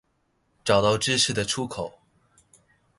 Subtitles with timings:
[0.63, 1.99] 找到知識的出口